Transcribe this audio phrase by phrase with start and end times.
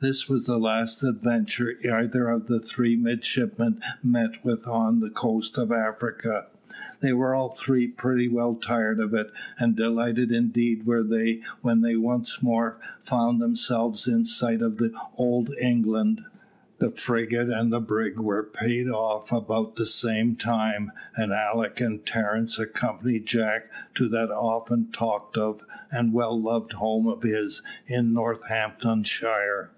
[0.00, 5.56] This was the last adventure either of the three midshipmen met with on the coast
[5.56, 6.48] of Africa.
[7.00, 11.80] They were all three pretty well tired of it, and delighted indeed were they when
[11.80, 14.78] they once more found themselves in sight of
[15.16, 16.20] Old England.
[16.80, 22.58] The frigate and brig were paid off about the same time, and Alick and Terence
[22.58, 29.70] accompanied Jack to that often talked of and well loved home of his in Northamptonshire.